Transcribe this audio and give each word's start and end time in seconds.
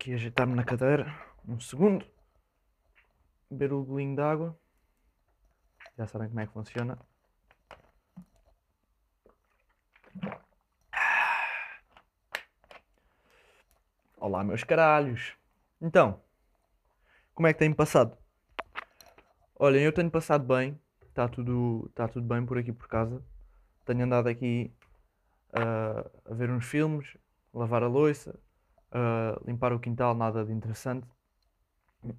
Aqui 0.00 0.14
ajeitar-me 0.14 0.54
na 0.54 0.64
cadeira. 0.64 1.14
Um 1.46 1.60
segundo. 1.60 2.06
Beber 3.50 3.70
o 3.74 3.84
golinho 3.84 4.16
de 4.16 4.22
água. 4.22 4.58
Já 5.94 6.06
sabem 6.06 6.26
como 6.28 6.40
é 6.40 6.46
que 6.46 6.52
funciona. 6.54 6.98
Olá, 14.16 14.42
meus 14.42 14.64
caralhos. 14.64 15.36
Então, 15.82 16.18
como 17.34 17.48
é 17.48 17.52
que 17.52 17.58
tem 17.58 17.70
passado? 17.70 18.16
Olhem, 19.54 19.82
eu 19.82 19.92
tenho 19.92 20.10
passado 20.10 20.46
bem. 20.46 20.80
Está 21.08 21.28
tudo, 21.28 21.90
tá 21.94 22.08
tudo 22.08 22.26
bem 22.26 22.46
por 22.46 22.56
aqui 22.56 22.72
por 22.72 22.88
casa. 22.88 23.22
Tenho 23.84 24.04
andado 24.04 24.30
aqui 24.30 24.74
ah, 25.52 26.10
a 26.24 26.32
ver 26.32 26.50
uns 26.50 26.64
filmes, 26.64 27.18
lavar 27.52 27.82
a 27.82 27.86
louça, 27.86 28.40
ah, 28.92 29.38
limpar 29.46 29.72
o 29.72 29.80
quintal, 29.80 30.14
nada 30.14 30.44
de 30.44 30.52
interessante. 30.52 31.06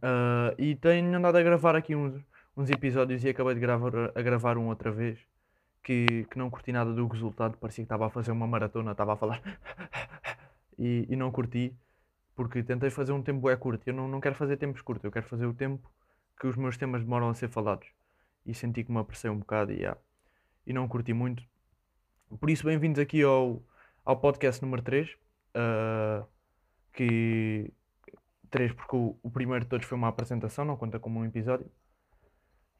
Ah, 0.01 0.53
e 0.57 0.75
tenho 0.75 1.15
andado 1.15 1.37
a 1.37 1.43
gravar 1.43 1.75
aqui 1.75 1.95
uns, 1.95 2.21
uns 2.55 2.69
episódios 2.69 3.23
e 3.23 3.29
acabei 3.29 3.53
de 3.55 3.59
gravar, 3.59 4.11
a 4.15 4.21
gravar 4.21 4.57
um 4.57 4.67
outra 4.67 4.91
vez 4.91 5.19
que, 5.83 6.25
que 6.29 6.37
não 6.37 6.49
curti 6.49 6.71
nada 6.71 6.93
do 6.93 7.07
resultado, 7.07 7.57
parecia 7.57 7.83
que 7.83 7.85
estava 7.85 8.07
a 8.07 8.09
fazer 8.09 8.31
uma 8.31 8.47
maratona, 8.47 8.91
estava 8.91 9.13
a 9.13 9.17
falar 9.17 9.41
e, 10.77 11.07
e 11.09 11.15
não 11.15 11.31
curti 11.31 11.75
porque 12.35 12.63
tentei 12.63 12.89
fazer 12.89 13.11
um 13.11 13.21
tempo 13.21 13.49
é 13.49 13.55
curto. 13.55 13.87
Eu 13.87 13.93
não, 13.93 14.07
não 14.07 14.21
quero 14.21 14.35
fazer 14.35 14.57
tempos 14.57 14.81
curtos, 14.81 15.03
eu 15.03 15.11
quero 15.11 15.25
fazer 15.27 15.45
o 15.45 15.53
tempo 15.53 15.91
que 16.39 16.47
os 16.47 16.55
meus 16.55 16.77
temas 16.77 17.03
demoram 17.03 17.29
a 17.29 17.33
ser 17.33 17.49
falados. 17.49 17.87
E 18.45 18.53
senti 18.53 18.83
que 18.83 18.91
me 18.91 18.99
apressei 18.99 19.29
um 19.29 19.39
bocado 19.39 19.71
e, 19.71 19.77
yeah, 19.77 19.99
e 20.65 20.73
não 20.73 20.87
curti 20.87 21.13
muito. 21.13 21.43
Por 22.39 22.49
isso, 22.49 22.65
bem-vindos 22.65 22.99
aqui 22.99 23.21
ao, 23.21 23.61
ao 24.05 24.17
podcast 24.17 24.61
número 24.61 24.81
3. 24.81 25.15
ah, 25.55 26.25
que 26.93 27.71
3 28.49 28.73
porque 28.73 28.95
o, 28.95 29.17
o 29.23 29.31
primeiro 29.31 29.63
de 29.65 29.69
todos 29.69 29.87
foi 29.87 29.97
uma 29.97 30.09
apresentação, 30.09 30.65
não 30.65 30.77
conta 30.77 30.99
como 30.99 31.19
um 31.19 31.25
episódio. 31.25 31.69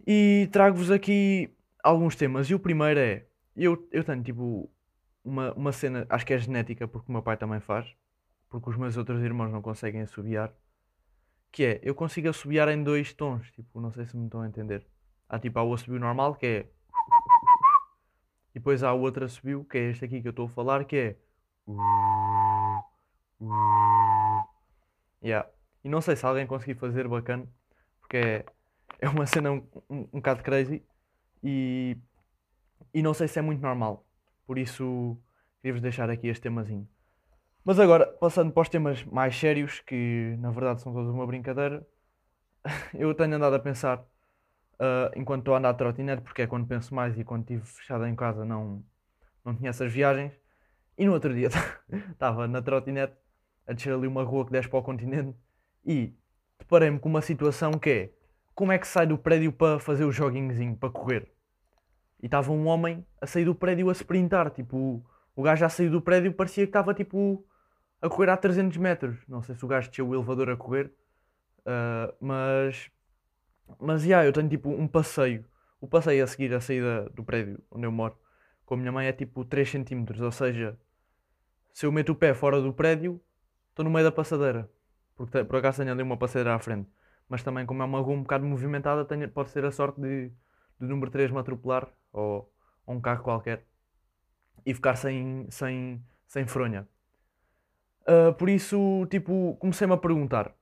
E 0.06 0.50
trago-vos 0.52 0.92
aqui 0.92 1.50
alguns 1.84 2.16
temas. 2.16 2.50
E 2.50 2.56
o 2.56 2.60
primeiro 2.60 3.00
é. 3.00 3.26
Eu, 3.56 3.88
eu 3.92 4.04
tenho 4.04 4.24
tipo 4.24 4.70
uma, 5.24 5.54
uma 5.54 5.72
cena, 5.72 6.06
acho 6.10 6.26
que 6.26 6.34
é 6.34 6.38
genética, 6.38 6.88
porque 6.88 7.10
o 7.10 7.12
meu 7.12 7.22
pai 7.22 7.38
também 7.38 7.60
faz, 7.60 7.96
porque 8.50 8.70
os 8.70 8.78
meus 8.78 8.98
outros 8.98 9.22
irmãos 9.22 9.52
não 9.52 9.62
conseguem 9.62 10.02
assobiar. 10.02 10.54
Que 11.52 11.66
é, 11.66 11.80
eu 11.84 11.94
consigo 11.94 12.30
assobiar 12.30 12.70
em 12.70 12.82
dois 12.82 13.14
tons, 13.14 13.52
tipo, 13.52 13.82
não 13.82 13.92
sei 13.92 14.06
se 14.06 14.16
me 14.16 14.26
estão 14.26 14.42
a 14.42 14.48
entender. 14.48 14.86
Há 15.28 15.38
tipo, 15.40 15.60
há 15.60 15.64
o 15.64 15.74
assobio 15.74 16.00
normal, 16.00 16.36
que 16.36 16.46
é. 16.46 16.68
E 18.52 18.60
depois 18.60 18.84
há 18.84 18.94
o 18.94 19.02
outro 19.02 19.26
assobio, 19.26 19.66
que 19.66 19.78
é 19.78 19.90
este 19.92 20.06
aqui 20.06 20.22
que 20.22 20.28
eu 20.28 20.32
estou 20.32 20.46
a 20.46 20.50
falar, 20.50 20.86
que 20.86 20.96
é. 20.96 21.18
Yeah. 25.24 25.50
E 25.84 25.90
não 25.90 26.02
sei 26.02 26.16
se 26.16 26.26
alguém 26.26 26.46
conseguir 26.46 26.76
fazer 26.76 27.08
bacana, 27.08 27.48
porque 28.00 28.18
é, 28.18 28.46
é 29.00 29.10
uma 29.10 29.26
cena 29.26 29.52
um, 29.52 29.68
um, 29.90 30.00
um 30.00 30.20
bocado 30.20 30.44
crazy 30.44 30.84
e, 31.44 31.98
e 32.94 33.02
não 33.02 33.14
sei 33.14 33.28
se 33.28 33.40
é 33.40 33.42
muito 33.42 33.62
normal. 33.62 34.06
Por 34.46 34.58
isso, 34.58 35.18
queria-vos 35.62 35.82
deixar 35.82 36.10
aqui 36.10 36.28
este 36.28 36.44
temazinho. 36.44 36.88
Mas 37.64 37.80
agora, 37.80 38.08
passando 38.08 38.52
para 38.52 38.62
os 38.62 38.70
temas 38.70 39.04
mais 39.06 39.36
sérios, 39.36 39.80
que 39.82 40.36
na 40.40 40.52
verdade 40.52 40.82
são 40.82 40.94
todos 40.94 41.10
uma 41.14 41.26
brincadeira, 41.28 41.86
eu 42.94 43.14
tenho 43.14 43.36
andado 43.36 43.56
a 43.56 43.60
pensar, 43.60 44.04
ah, 44.80 45.12
enquanto 45.16 45.42
estou 45.42 45.54
a 45.56 45.60
andar 45.60 45.74
de 45.74 45.78
trotinete, 45.78 46.24
porque 46.24 46.42
é 46.42 46.48
quando 46.48 46.68
penso 46.68 46.94
mais 46.96 47.18
e 47.18 47.24
quando 47.24 47.44
estive 47.44 47.64
fechado 47.66 48.06
em 48.08 48.16
casa 48.16 48.44
não, 48.46 48.84
não 49.46 49.56
tinha 49.56 49.70
essas 49.70 49.94
viagens. 49.94 50.34
E 50.98 51.06
no 51.06 51.14
outro 51.14 51.34
dia 51.34 51.50
estava 52.12 52.48
na 52.48 52.62
trotinete 52.62 53.16
a 53.72 53.74
descer 53.74 53.94
ali 53.94 54.06
uma 54.06 54.24
rua 54.24 54.46
que 54.46 54.52
desce 54.52 54.68
para 54.68 54.80
o 54.80 54.84
continente 54.84 55.34
e 55.86 56.14
deparei-me 56.60 57.00
com 57.00 57.08
uma 57.08 57.22
situação 57.22 57.72
que 57.72 57.90
é 57.90 58.10
como 58.54 58.72
é 58.72 58.78
que 58.78 58.86
sai 58.86 59.08
do 59.08 59.18
prédio 59.18 59.52
para 59.52 59.80
fazer 59.80 60.04
o 60.04 60.12
joguinhozinho, 60.12 60.76
para 60.76 60.90
correr? 60.90 61.32
E 62.22 62.26
estava 62.26 62.52
um 62.52 62.68
homem 62.68 63.06
a 63.20 63.26
sair 63.26 63.46
do 63.46 63.56
prédio 63.56 63.90
a 63.90 63.94
sprintar, 63.94 64.52
tipo, 64.52 65.04
o 65.36 65.42
gajo 65.42 65.62
já 65.62 65.70
saiu 65.70 65.90
do 65.90 66.02
prédio 66.02 66.34
parecia 66.34 66.66
que 66.66 66.70
estava 66.70 66.94
tipo 66.94 67.44
a 68.02 68.10
correr 68.10 68.30
a 68.30 68.38
300 68.38 68.78
metros. 68.78 69.18
Não 69.28 69.42
sei 69.42 69.56
se 69.56 69.64
o 69.64 69.68
gajo 69.68 69.88
desceu 69.88 70.08
o 70.08 70.14
elevador 70.14 70.50
a 70.50 70.58
correr, 70.58 70.92
ah, 71.66 72.14
mas, 72.20 72.92
mas, 73.80 74.04
yeah, 74.04 74.28
eu 74.28 74.34
tenho 74.34 74.50
tipo 74.50 74.70
um 74.70 74.88
passeio. 74.88 75.46
O 75.80 75.88
passeio 75.88 76.24
a 76.24 76.28
seguir 76.28 76.54
a 76.54 76.60
saída 76.60 77.10
do 77.12 77.24
prédio 77.24 77.60
onde 77.72 77.86
eu 77.86 77.92
moro 77.92 78.16
com 78.66 78.76
a 78.76 78.78
minha 78.78 78.92
mãe 78.92 79.08
é 79.08 79.14
tipo 79.14 79.44
3 79.44 79.70
centímetros, 79.70 80.22
ou 80.22 80.32
seja, 80.32 80.78
se 81.74 81.86
eu 81.86 81.92
meto 81.92 82.12
o 82.12 82.16
pé 82.16 82.34
fora 82.34 82.62
do 82.62 82.74
prédio, 82.74 83.20
estou 83.72 83.84
no 83.84 83.92
meio 83.92 84.06
da 84.06 84.12
passadeira. 84.12 84.70
Porque 85.16 85.44
por 85.44 85.58
acaso 85.58 85.80
tenho 85.80 85.92
ali 85.92 86.04
uma 86.04 86.18
passadeira 86.18 86.56
à 86.56 86.60
frente. 86.60 86.90
Mas 87.28 87.44
também, 87.44 87.66
como 87.66 87.82
é 87.82 87.86
uma 87.86 88.00
rua 88.00 88.16
um 88.16 88.22
bocado 88.24 88.46
movimentada, 88.46 89.06
tenho, 89.06 89.30
pode 89.30 89.50
ser 89.50 89.66
a 89.66 89.72
sorte 89.72 90.00
de, 90.00 90.30
de 90.80 90.88
número 90.88 91.12
3 91.12 91.32
me 91.32 91.40
atropelar 91.40 91.88
ou, 92.14 92.52
ou 92.86 92.96
um 92.96 93.02
carro 93.02 93.24
qualquer 93.24 93.66
e 94.66 94.74
ficar 94.74 94.96
sem, 94.96 95.48
sem, 95.50 96.04
sem 96.28 96.46
fronha. 96.46 96.88
Ah, 98.06 98.34
por 98.34 98.50
isso, 98.50 99.06
tipo, 99.10 99.56
comecei-me 99.60 99.94
a 99.94 99.98
perguntar, 99.98 100.54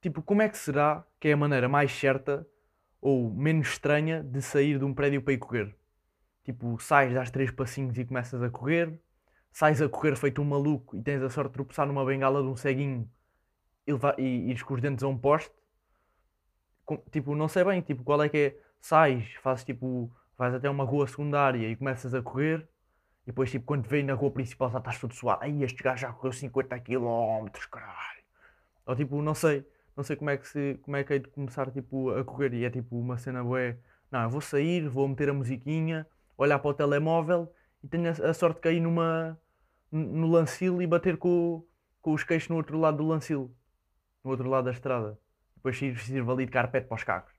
tipo, 0.00 0.22
como 0.22 0.42
é 0.42 0.48
que 0.48 0.58
será 0.58 1.04
que 1.18 1.28
é 1.28 1.32
a 1.32 1.36
maneira 1.36 1.68
mais 1.68 1.92
certa 1.92 2.46
ou 3.00 3.30
menos 3.30 3.68
estranha 3.68 4.22
de 4.22 4.42
sair 4.42 4.78
de 4.78 4.84
um 4.84 4.94
prédio 4.94 5.22
para 5.22 5.34
ir 5.34 5.38
correr? 5.38 5.76
Tipo, 6.44 6.78
sais, 6.80 7.12
dás 7.14 7.30
três 7.30 7.50
passinhos 7.50 7.98
e 7.98 8.04
começas 8.04 8.42
a 8.42 8.50
correr, 8.50 8.98
sais 9.52 9.80
a 9.82 9.88
correr 9.88 10.16
feito 10.16 10.40
um 10.40 10.44
maluco 10.44 10.96
e 10.96 11.02
tens 11.02 11.22
a 11.22 11.30
sorte 11.30 11.48
de 11.48 11.54
tropeçar 11.54 11.86
numa 11.86 12.04
bengala 12.04 12.42
de 12.42 12.48
um 12.48 12.56
ceguinho 12.56 13.10
e, 13.86 13.92
levar, 13.92 14.18
e, 14.18 14.22
e 14.22 14.50
ires 14.50 14.62
com 14.62 14.74
os 14.74 14.80
dentes 14.80 15.02
a 15.04 15.08
um 15.08 15.18
poste. 15.18 15.52
Com- 16.84 16.98
tipo, 17.10 17.34
não 17.34 17.48
sei 17.48 17.64
bem, 17.64 17.80
tipo, 17.80 18.02
qual 18.04 18.22
é 18.22 18.28
que 18.28 18.36
é, 18.38 18.56
sais, 18.80 19.34
fazes 19.42 19.64
tipo, 19.64 20.10
vais 20.36 20.54
até 20.54 20.68
uma 20.68 20.84
rua 20.84 21.06
secundária 21.06 21.68
e 21.68 21.76
começas 21.76 22.14
a 22.14 22.22
correr 22.22 22.66
e 23.24 23.26
depois, 23.26 23.50
tipo, 23.50 23.66
quando 23.66 23.86
vem 23.86 24.02
na 24.02 24.14
rua 24.14 24.30
principal 24.30 24.70
já 24.70 24.78
estás 24.78 24.98
todo 24.98 25.14
suado. 25.14 25.42
Ai, 25.42 25.62
este 25.62 25.82
gajo 25.82 26.02
já 26.02 26.12
correu 26.12 26.32
50 26.32 26.78
km, 26.80 27.68
caralho. 27.70 28.22
Ou 28.86 28.96
tipo, 28.96 29.22
não 29.22 29.34
sei, 29.34 29.66
não 29.96 30.02
sei 30.04 30.16
como 30.16 30.30
é 30.30 30.36
que 30.36 30.48
se, 30.48 30.78
como 30.82 30.96
é 30.96 31.04
que 31.04 31.12
hei 31.14 31.18
de 31.20 31.28
começar, 31.28 31.70
tipo, 31.70 32.10
a 32.10 32.24
correr. 32.24 32.54
E 32.54 32.64
é 32.64 32.70
tipo 32.70 32.98
uma 32.98 33.18
cena 33.18 33.44
bué. 33.44 33.78
Não, 34.10 34.22
eu 34.24 34.30
vou 34.30 34.40
sair, 34.40 34.88
vou 34.88 35.06
meter 35.08 35.28
a 35.30 35.34
musiquinha, 35.34 36.06
olhar 36.36 36.58
para 36.58 36.70
o 36.70 36.74
telemóvel 36.74 37.52
e 37.82 37.88
tenho 37.88 38.08
a, 38.08 38.30
a 38.30 38.34
sorte 38.34 38.56
de 38.56 38.62
cair 38.62 38.80
numa, 38.80 39.38
no 39.90 40.28
lancil 40.28 40.80
e 40.80 40.86
bater 40.86 41.16
com, 41.16 41.64
com 42.00 42.12
os 42.12 42.24
queixos 42.24 42.48
no 42.48 42.56
outro 42.56 42.78
lado 42.78 42.98
do 42.98 43.06
lancil. 43.06 43.54
No 44.22 44.30
outro 44.30 44.48
lado 44.48 44.66
da 44.66 44.70
estrada. 44.70 45.18
Depois 45.56 45.76
sirvo 45.78 46.32
ali 46.32 46.46
de 46.46 46.52
carpete 46.52 46.86
para 46.86 46.94
os 46.96 47.04
carros. 47.04 47.32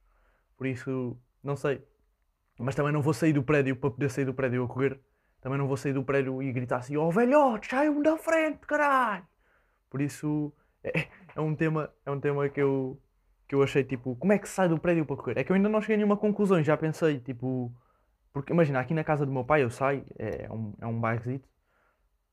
Por 0.57 0.67
isso, 0.67 1.17
não 1.43 1.55
sei. 1.55 1.83
Mas 2.59 2.75
também 2.75 2.91
não 2.91 3.01
vou 3.01 3.13
sair 3.13 3.33
do 3.33 3.43
prédio 3.43 3.75
para 3.75 3.89
poder 3.89 4.09
sair 4.09 4.25
do 4.25 4.33
prédio 4.33 4.63
a 4.63 4.67
correr. 4.67 4.99
Também 5.41 5.57
não 5.57 5.67
vou 5.67 5.75
sair 5.75 5.93
do 5.93 6.03
prédio 6.03 6.41
e 6.41 6.51
gritar 6.51 6.77
assim: 6.77 6.97
Oh 6.97 7.09
velhote, 7.09 7.67
saiam 7.67 8.01
da 8.01 8.15
frente, 8.17 8.59
caralho! 8.59 9.25
Por 9.89 10.01
isso 10.01 10.53
é, 10.83 11.07
é 11.35 11.41
um 11.41 11.55
tema, 11.55 11.91
é 12.05 12.11
um 12.11 12.19
tema 12.19 12.47
que 12.47 12.61
eu, 12.61 13.01
que 13.47 13.55
eu 13.55 13.63
achei 13.63 13.83
tipo: 13.83 14.15
Como 14.15 14.33
é 14.33 14.37
que 14.37 14.47
se 14.47 14.53
sai 14.53 14.69
do 14.69 14.77
prédio 14.77 15.05
para 15.05 15.15
correr? 15.15 15.39
É 15.39 15.43
que 15.43 15.51
eu 15.51 15.55
ainda 15.55 15.67
não 15.67 15.81
cheguei 15.81 15.95
a 15.95 15.97
nenhuma 15.97 16.17
conclusão, 16.17 16.61
já 16.61 16.77
pensei, 16.77 17.19
tipo. 17.19 17.73
Porque 18.33 18.53
imagina, 18.53 18.79
aqui 18.79 18.93
na 18.93 19.03
casa 19.03 19.25
do 19.25 19.31
meu 19.31 19.43
pai 19.43 19.63
eu 19.63 19.69
saio, 19.69 20.05
é, 20.17 20.45
é 20.45 20.51
um, 20.51 20.73
é 20.81 20.87
um 20.87 20.99
bairrozito, 20.99 21.47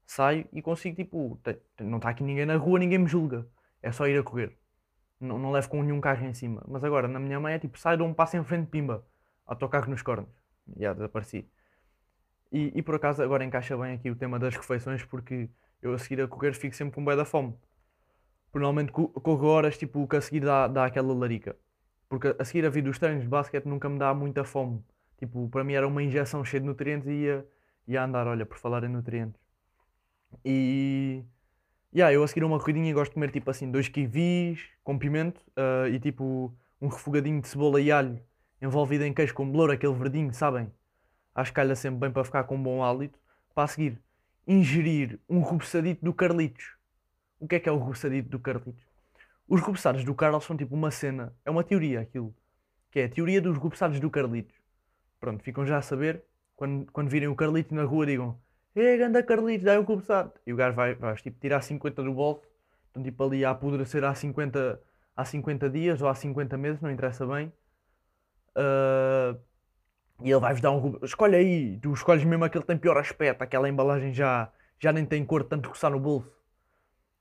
saio 0.07 0.47
e 0.53 0.63
consigo, 0.63 0.97
tipo, 0.97 1.41
não 1.81 1.99
está 1.99 2.11
aqui 2.11 2.23
ninguém 2.25 2.47
na 2.47 2.57
rua, 2.57 2.79
ninguém 2.79 2.99
me 2.99 3.09
julga. 3.09 3.47
É 3.83 3.93
só 3.93 4.07
ir 4.09 4.19
a 4.19 4.23
correr. 4.23 4.59
Não, 5.21 5.39
não 5.39 5.53
levo 5.53 5.69
com 5.71 5.83
nenhum 5.83 6.01
carro 6.01 6.25
em 6.27 6.35
cima. 6.35 6.65
Mas 6.69 6.85
agora, 6.85 7.09
na 7.09 7.21
minha 7.21 7.41
mãe 7.41 7.55
é 7.55 7.59
tipo, 7.61 7.79
saio, 7.79 7.99
dou 7.99 8.09
um 8.09 8.15
passo 8.15 8.37
em 8.37 8.45
frente, 8.45 8.69
pimba. 8.71 9.07
Autocarro 9.47 9.91
nos 9.91 10.03
cornos. 10.03 10.31
Já 10.79 10.93
desapareci. 10.95 11.49
E, 12.51 12.73
e 12.79 12.83
por 12.83 12.95
acaso 12.95 13.23
agora 13.23 13.45
encaixa 13.45 13.77
bem 13.77 13.95
aqui 13.95 14.11
o 14.11 14.17
tema 14.17 14.39
das 14.39 14.55
refeições 14.57 15.05
porque 15.05 15.49
eu 15.83 15.93
a 15.95 15.99
seguir 15.99 16.21
a 16.23 16.29
correr 16.29 16.55
fico 16.55 16.75
sempre 16.75 16.95
com 16.95 17.05
bué 17.05 17.15
da 17.17 17.25
fome. 17.25 17.55
Normalmente 18.55 18.93
co- 18.93 19.09
corro 19.09 19.47
horas 19.49 19.79
tipo 19.79 20.07
que 20.09 20.17
a 20.17 20.21
seguir 20.21 20.41
dá, 20.41 20.69
dá 20.69 20.85
aquela 20.87 21.15
larica. 21.15 21.57
Porque 22.09 22.35
a 22.39 22.45
seguir 22.45 22.65
a 22.67 22.71
vir 22.71 22.83
dos 22.83 22.99
treinos 22.99 23.23
de 23.25 23.29
basquete 23.29 23.67
nunca 23.67 23.89
me 23.89 23.99
dá 23.99 24.13
muita 24.15 24.45
fome. 24.45 24.83
Tipo, 25.19 25.49
para 25.49 25.65
mim 25.65 25.75
era 25.75 25.87
uma 25.87 26.03
injeção 26.03 26.45
cheia 26.45 26.61
de 26.61 26.67
nutrientes 26.67 27.09
e 27.09 27.13
ia, 27.13 27.47
ia 27.87 28.05
andar, 28.05 28.27
olha, 28.27 28.47
por 28.47 28.59
falar 28.59 28.85
em 28.85 28.89
nutrientes. 28.89 29.41
E 30.45 31.25
yeah, 31.95 32.13
eu 32.13 32.23
a 32.23 32.29
seguir 32.29 32.45
uma 32.45 32.59
corridinha 32.59 32.93
gosto 32.95 33.11
de 33.11 33.15
comer 33.15 33.31
tipo 33.31 33.51
assim 33.51 33.71
dois 33.71 33.89
kiwis 33.89 34.61
com 34.85 34.99
pimento 34.99 35.41
ah, 35.57 35.89
e 35.89 35.99
tipo 35.99 36.55
um 36.81 36.89
refogadinho 36.89 37.41
de 37.41 37.49
cebola 37.49 37.81
e 37.81 37.91
alho 37.91 38.21
envolvido 38.61 39.05
em 39.05 39.13
queijo 39.13 39.35
com 39.35 39.51
belouro, 39.51 39.73
aquele 39.73 39.95
verdinho, 39.95 40.33
sabem? 40.35 40.71
Acho 41.35 41.51
que 41.53 41.57
calha 41.57 41.77
sempre 41.77 42.01
bem 42.01 42.11
para 42.11 42.25
ficar 42.25 42.45
com 42.45 42.57
um 42.57 42.63
bom 42.63 42.83
hálito. 42.83 43.19
Para 43.55 43.65
a 43.65 43.67
seguir, 43.69 44.01
ingerir 44.47 45.19
um 45.29 45.43
reboçadito 45.43 46.05
do 46.05 46.13
Carlitos. 46.13 46.77
O 47.41 47.47
que 47.47 47.57
é 47.57 47.61
que 47.61 47.69
é 47.69 47.73
o 47.73 47.79
reboçadito 47.79 48.29
do 48.29 48.39
Carlitos? 48.39 48.85
Os 49.49 49.61
reboçados 49.61 50.05
do 50.05 50.15
Carlos 50.15 50.45
são 50.45 50.57
tipo 50.57 50.75
uma 50.75 50.91
cena, 50.91 51.35
é 51.45 51.51
uma 51.51 51.65
teoria 51.65 52.01
aquilo, 52.01 52.35
que 52.91 53.01
é 53.01 53.05
a 53.05 53.09
teoria 53.09 53.41
dos 53.41 53.57
reboçados 53.57 53.99
do 54.01 54.11
Carlitos. 54.11 54.55
Pronto, 55.21 55.43
ficam 55.43 55.67
já 55.67 55.79
a 55.79 55.83
saber, 55.83 56.25
quando, 56.57 56.91
quando 56.93 57.09
virem 57.09 57.29
o 57.29 57.37
Carlitos 57.37 57.73
na 57.73 57.85
rua 57.85 58.07
digam 58.07 58.41
Ei, 58.75 58.97
ganda 58.97 59.23
Carlitos, 59.23 59.65
dá 59.65 59.79
um 59.81 59.85
reboçado. 59.85 60.33
E 60.47 60.53
o 60.53 60.57
gajo 60.57 60.77
vai, 60.77 60.95
vai 60.95 61.15
tipo, 61.17 61.39
tirar 61.41 61.61
50 61.61 62.03
do 62.03 62.13
bolso, 62.13 62.43
Estão 62.87 63.03
tipo 63.03 63.23
ali 63.25 63.45
a 63.45 63.51
apodrecer 63.51 64.05
há 64.05 64.15
50, 64.15 64.81
há 65.17 65.25
50 65.25 65.71
dias 65.71 66.01
ou 66.01 66.09
há 66.09 66.15
50 66.15 66.57
meses, 66.57 66.81
não 66.81 66.91
interessa 66.91 67.27
bem. 67.27 67.53
Ah, 68.57 69.37
e 70.23 70.31
ele 70.31 70.41
vai-vos 70.41 70.61
dar 70.61 70.73
um. 70.73 70.99
Escolhe 71.03 71.37
aí, 71.37 71.79
tu 71.81 71.93
escolhes 71.93 72.25
mesmo 72.25 72.45
aquele 72.45 72.63
que 72.63 72.69
tem 72.69 72.79
pior 72.79 72.99
aspecto, 72.99 73.43
aquela 73.43 73.69
embalagem 73.69 74.13
já, 74.13 74.53
já 74.79 74.93
nem 74.93 75.07
tem 75.07 75.25
cor 75.25 75.45
tanto 75.45 75.69
coçar 75.69 75.91
no 75.91 76.01
bolso. 76.01 76.33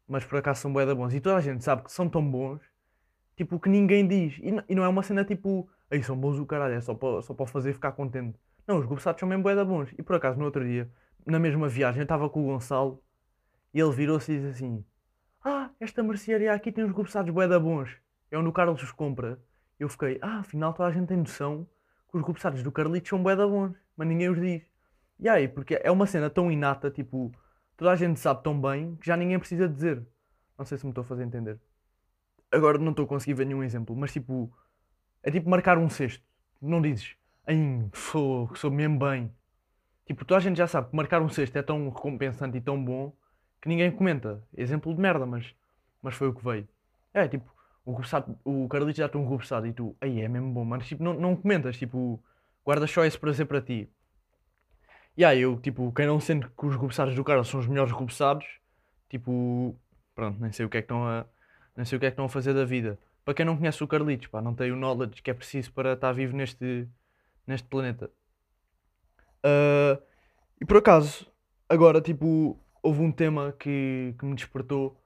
Mas 0.08 0.26
por 0.26 0.40
acaso 0.40 0.62
são 0.62 0.74
bué 0.74 0.86
da 0.86 0.96
bons. 0.96 1.14
E 1.14 1.22
toda 1.22 1.38
a 1.38 1.42
gente 1.42 1.64
sabe 1.64 1.84
que 1.84 1.92
são 1.92 2.10
tão 2.10 2.24
bons, 2.30 2.62
tipo, 3.38 3.60
que 3.60 3.70
ninguém 3.70 4.06
diz. 4.08 4.38
E, 4.40 4.52
e 4.68 4.76
não 4.76 4.84
é 4.84 4.88
uma 4.90 5.04
cena 5.04 5.24
tipo, 5.24 5.70
aí 5.90 6.04
são 6.04 6.18
bons 6.18 6.40
o 6.40 6.46
caralho, 6.46 6.74
é 6.74 6.82
só 6.82 6.94
para 6.94 7.22
só 7.22 7.34
fazer 7.46 7.74
ficar 7.74 7.94
contente. 7.94 8.38
Não, 8.68 8.80
os 8.80 8.86
gobeçados 8.86 9.20
são 9.20 9.30
mesmo 9.30 9.44
bué 9.44 9.64
bons. 9.64 9.94
E 9.98 10.04
por 10.04 10.16
acaso 10.16 10.38
no 10.38 10.46
outro 10.46 10.66
dia, 10.66 10.92
na 11.26 11.40
mesma 11.40 11.70
viagem, 11.70 12.02
eu 12.02 12.04
estava 12.04 12.30
com 12.30 12.44
o 12.44 12.48
Gonçalo 12.48 13.02
e 13.74 13.80
ele 13.80 13.92
virou-se 13.92 14.32
e 14.32 14.38
disse 14.38 14.50
assim: 14.50 14.84
Ah, 15.44 15.70
esta 15.80 16.04
mercearia 16.04 16.54
aqui 16.54 16.72
tem 16.72 16.84
uns 16.84 16.92
gobeçados 16.92 17.32
bué 17.34 17.48
bons. 17.60 17.96
É 18.30 18.38
onde 18.38 18.50
o 18.50 18.52
Carlos 18.52 18.84
os 18.84 18.92
compra. 18.92 19.40
Eu 19.80 19.88
fiquei, 19.88 20.18
ah, 20.22 20.40
afinal 20.40 20.74
toda 20.74 20.90
a 20.90 20.92
gente 20.92 21.08
tem 21.08 21.18
noção 21.18 21.68
que 22.10 22.18
os 22.18 22.24
gobeçados 22.24 22.64
do 22.64 22.72
Carlitos 22.72 23.10
são 23.10 23.22
bué 23.22 23.36
bons, 23.36 23.74
mas 23.96 24.08
ninguém 24.08 24.30
os 24.30 24.40
diz. 24.40 24.64
E 25.20 25.30
aí, 25.30 25.48
porque 25.48 25.80
é 25.82 25.92
uma 25.92 26.06
cena 26.06 26.30
tão 26.30 26.52
inata, 26.52 26.92
tipo, 26.92 27.32
toda 27.76 27.92
a 27.92 27.96
gente 27.96 28.20
sabe 28.20 28.44
tão 28.44 28.60
bem 28.60 28.96
que 28.98 29.08
já 29.08 29.16
ninguém 29.16 29.40
precisa 29.40 29.70
dizer. 29.70 30.06
Não 30.58 30.66
sei 30.66 30.78
se 30.78 30.86
me 30.86 30.92
estou 30.92 31.04
a 31.04 31.06
fazer 31.06 31.24
entender. 31.24 31.60
Agora 32.52 32.78
não 32.78 32.92
estou 32.92 33.06
a 33.06 33.08
conseguir 33.08 33.34
ver 33.34 33.46
nenhum 33.46 33.64
exemplo, 33.64 33.96
mas 33.96 34.12
tipo, 34.14 34.52
é 35.24 35.32
tipo 35.32 35.50
marcar 35.50 35.78
um 35.78 35.90
cesto. 35.90 36.24
Não 36.62 36.82
dizes, 36.82 37.16
ai, 37.46 37.58
sou, 37.94 38.54
sou 38.56 38.72
mesmo 38.72 39.00
bem. 39.00 39.32
Tipo, 40.06 40.24
toda 40.24 40.38
a 40.38 40.42
gente 40.42 40.58
já 40.58 40.68
sabe 40.68 40.90
que 40.90 40.96
marcar 40.96 41.22
um 41.22 41.30
cesto 41.30 41.58
é 41.58 41.62
tão 41.62 41.90
recompensante 41.90 42.58
e 42.58 42.62
tão 42.62 42.84
bom 42.84 43.14
que 43.62 43.68
ninguém 43.68 43.92
comenta. 43.92 44.42
Exemplo 44.56 44.94
de 44.94 45.02
merda, 45.02 45.26
mas, 45.26 45.54
mas 46.02 46.16
foi 46.16 46.30
o 46.30 46.34
que 46.34 46.44
veio. 46.44 46.68
É, 47.14 47.28
tipo, 47.28 47.52
o, 47.86 47.92
gobeçado, 47.92 48.38
o 48.44 48.68
Carlitos 48.70 48.98
já 48.98 49.10
tem 49.10 49.20
um 49.20 49.26
gobeçado 49.26 49.68
e 49.68 49.74
tu, 49.74 49.96
aí 50.00 50.22
é 50.22 50.28
mesmo 50.28 50.54
bom, 50.54 50.64
mas 50.64 50.88
tipo, 50.88 51.04
não, 51.04 51.14
não 51.14 51.36
comentas, 51.36 51.78
tipo, 51.78 52.24
guardas 52.64 52.92
só 52.92 53.04
esse 53.06 53.18
prazer 53.18 53.46
para 53.46 53.62
ti. 53.62 53.90
E 55.16 55.26
aí 55.26 55.42
eu, 55.42 55.60
tipo, 55.60 55.92
quem 55.94 56.06
não 56.06 56.20
sente 56.20 56.48
que 56.48 56.66
os 56.66 56.76
gobeçados 56.76 57.16
do 57.16 57.24
Carlos 57.24 57.48
são 57.48 57.60
os 57.60 57.68
melhores 57.68 57.92
gobeçados, 57.92 58.46
tipo, 59.10 59.76
pronto, 60.14 60.40
nem 60.40 60.52
sei 60.52 60.66
o 60.66 60.70
que 60.70 60.78
é 60.78 60.82
que 60.82 60.86
estão 60.86 61.08
a, 61.08 61.26
nem 61.78 61.86
sei 61.86 61.96
o 61.96 62.00
que 62.00 62.08
é 62.08 62.10
que 62.10 62.14
estão 62.14 62.26
a 62.26 62.30
fazer 62.30 62.54
da 62.54 62.66
vida. 62.66 63.00
Para 63.24 63.34
quem 63.34 63.46
não 63.46 63.56
conhece 63.56 63.84
o 63.84 63.88
Carlitos, 63.88 64.28
pá, 64.28 64.42
não 64.42 64.54
tem 64.56 64.72
o 64.72 64.76
knowledge 64.76 65.22
que 65.22 65.32
é 65.32 65.34
preciso 65.34 65.72
para 65.72 65.94
estar 65.94 66.12
vivo 66.12 66.36
neste, 66.36 66.88
neste 67.46 67.68
planeta. 67.68 68.12
Ah, 69.44 70.00
e 70.60 70.66
por 70.66 70.78
acaso, 70.78 71.28
agora, 71.70 72.02
tipo, 72.02 72.60
houve 72.82 73.02
um 73.02 73.12
tema 73.12 73.54
que, 73.60 74.16
que 74.18 74.26
me 74.26 74.36
despertou 74.36 75.00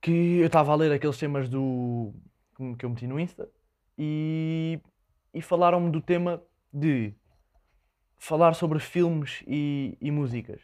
que 0.00 0.38
eu 0.38 0.46
estava 0.46 0.72
a 0.72 0.76
ler 0.76 0.92
aqueles 0.92 1.18
temas 1.18 1.48
do 1.48 2.12
que 2.78 2.84
eu 2.84 2.90
meti 2.90 3.06
no 3.06 3.20
Insta 3.20 3.48
e, 3.98 4.80
e 5.32 5.42
falaram-me 5.42 5.90
do 5.90 6.00
tema 6.00 6.42
de 6.72 7.14
falar 8.18 8.54
sobre 8.54 8.78
filmes 8.78 9.42
e, 9.46 9.96
e 10.00 10.10
músicas. 10.10 10.60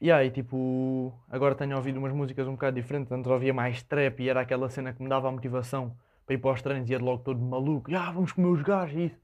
E 0.00 0.12
aí, 0.12 0.30
tipo, 0.30 1.12
agora 1.28 1.56
tenho 1.56 1.74
ouvido 1.76 1.98
umas 1.98 2.12
músicas 2.12 2.46
um 2.46 2.52
bocado 2.52 2.76
diferentes. 2.76 3.10
Antes 3.10 3.30
ouvia 3.30 3.52
mais 3.52 3.82
trap 3.82 4.22
e 4.22 4.28
era 4.28 4.40
aquela 4.40 4.70
cena 4.70 4.92
que 4.92 5.02
me 5.02 5.08
dava 5.08 5.28
a 5.28 5.32
motivação 5.32 5.96
para 6.24 6.34
ir 6.34 6.38
para 6.38 6.52
os 6.52 6.62
treinos 6.62 6.88
e 6.88 6.92
ia 6.92 6.98
logo 7.00 7.22
todo 7.24 7.40
maluco. 7.40 7.92
Ah, 7.94 8.12
vamos 8.12 8.32
comer 8.32 8.48
os 8.48 8.62
gajos 8.62 8.96
e 8.96 9.06
isso. 9.06 9.20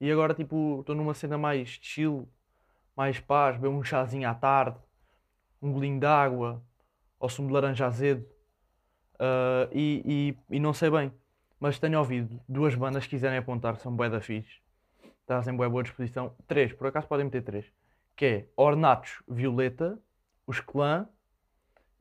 E 0.00 0.10
agora, 0.10 0.32
tipo, 0.32 0.80
estou 0.80 0.94
numa 0.94 1.12
cena 1.14 1.36
mais 1.36 1.78
chill, 1.82 2.26
mais 2.96 3.20
paz, 3.20 3.56
beber 3.56 3.68
um 3.68 3.84
chazinho 3.84 4.28
à 4.28 4.34
tarde, 4.34 4.78
um 5.60 5.72
golinho 5.72 6.00
de 6.00 6.06
água, 6.06 6.62
ou 7.18 7.28
sumo 7.28 7.48
de 7.48 7.54
laranja 7.54 7.86
azedo. 7.86 8.26
Ah, 9.18 9.68
e, 9.72 10.34
e, 10.50 10.56
e 10.56 10.60
não 10.60 10.72
sei 10.72 10.90
bem, 10.90 11.12
mas 11.60 11.78
tenho 11.78 11.98
ouvido 11.98 12.40
duas 12.48 12.74
bandas 12.74 13.04
que 13.04 13.10
quiserem 13.10 13.38
apontar, 13.38 13.76
são 13.76 13.94
bué 13.94 14.08
da 14.08 14.20
fixe, 14.20 14.60
trazem 15.26 15.54
bué 15.54 15.68
boa 15.68 15.82
disposição. 15.82 16.34
Três, 16.46 16.72
por 16.72 16.86
acaso 16.86 17.06
podem 17.06 17.24
meter 17.24 17.42
três, 17.42 17.66
que 18.16 18.24
é 18.24 18.46
Ornatos 18.56 19.22
Violeta, 19.28 19.98
os 20.46 20.60
Clã 20.60 21.08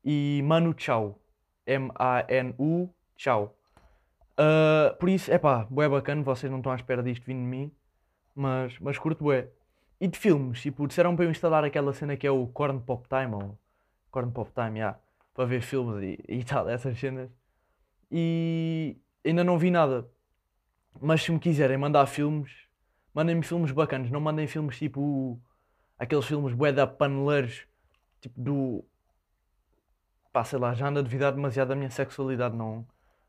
e 0.03 0.41
Manu 0.43 0.73
Chao, 0.77 1.19
M-A-N-U 1.65 2.93
Chao. 3.15 3.55
Ah, 4.37 4.95
por 4.99 5.09
isso, 5.09 5.31
é 5.31 5.37
pá, 5.37 5.65
bué 5.69 5.87
bacana, 5.87 6.23
vocês 6.23 6.51
não 6.51 6.59
estão 6.59 6.71
à 6.71 6.75
espera 6.75 7.03
disto 7.03 7.25
vindo 7.25 7.39
de 7.39 7.45
mim, 7.45 7.71
mas, 8.35 8.77
mas 8.79 8.97
curto 8.97 9.23
bué. 9.23 9.49
E 9.99 10.07
de 10.07 10.17
filmes, 10.17 10.61
tipo, 10.61 10.87
disseram 10.87 11.15
para 11.15 11.25
eu 11.25 11.31
instalar 11.31 11.63
aquela 11.63 11.93
cena 11.93 12.17
que 12.17 12.27
é 12.27 12.31
o 12.31 12.47
Corn 12.47 12.79
Pop 12.81 13.07
Time, 13.07 13.33
ou 13.35 13.57
Corn 14.11 14.31
Pop 14.31 14.51
Time, 14.51 14.79
yeah, 14.79 14.99
para 15.33 15.45
ver 15.45 15.61
filmes 15.61 16.03
e, 16.27 16.39
e 16.39 16.43
tal, 16.43 16.67
essas 16.69 16.99
cenas. 16.99 17.29
E 18.11 18.97
ainda 19.25 19.43
não 19.43 19.57
vi 19.57 19.71
nada. 19.71 20.07
Mas 21.01 21.23
se 21.23 21.31
me 21.31 21.39
quiserem 21.39 21.77
mandar 21.77 22.05
filmes, 22.07 22.51
mandem-me 23.13 23.43
filmes 23.43 23.71
bacanas, 23.71 24.11
não 24.11 24.19
mandem 24.19 24.47
filmes 24.47 24.77
tipo 24.77 25.39
aqueles 25.97 26.25
filmes 26.25 26.53
bué 26.53 26.71
da 26.71 26.85
paneleiros, 26.85 27.65
tipo 28.23 28.39
do 28.41 28.85
pá, 30.31 30.43
sei 30.43 30.57
lá, 30.57 30.73
já 30.73 30.87
ando 30.87 30.99
a 30.99 31.01
duvidar 31.01 31.31
demasiado 31.31 31.67
da 31.69 31.75
minha 31.75 31.91
sexualidade, 31.91 32.55
não, 32.55 32.87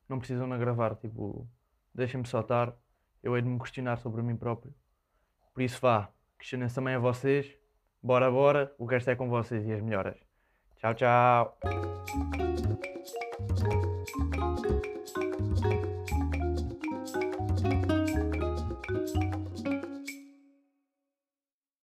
não 0.09 0.19
precisam 0.19 0.49
de 0.49 0.57
gravar, 0.57 0.95
tipo, 0.95 1.47
deixem-me 1.95 2.27
só 2.27 2.41
estar, 2.41 2.75
eu 3.23 3.37
hei 3.37 3.43
de 3.43 3.49
me 3.49 3.59
questionar 3.59 3.99
sobre 3.99 4.23
mim 4.23 4.37
próprio. 4.37 4.73
Por 5.53 5.63
isso 5.63 5.79
vá, 5.81 6.09
questionem-se 6.39 6.75
também 6.75 6.95
a 6.95 6.99
vocês, 6.99 7.55
bora 8.03 8.31
bora, 8.31 8.75
o 8.79 8.87
resto 8.87 9.11
é 9.11 9.17
com 9.17 9.29
vocês 9.29 9.67
e 9.67 9.73
as 9.73 9.83
melhoras. 9.83 10.17
Tchau, 10.77 10.95
tchau! 10.95 11.59